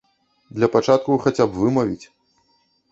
Для 0.59 0.69
пачатку 0.77 1.21
хаця 1.27 1.47
б 1.51 1.61
вымавіць. 1.61 2.05